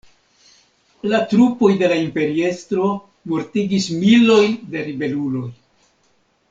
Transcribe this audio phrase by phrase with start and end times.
[1.11, 2.89] La trupoj de la imperiestro
[3.35, 5.47] mortigis milojn da ribeluloj.